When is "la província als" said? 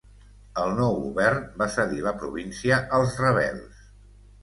2.09-3.19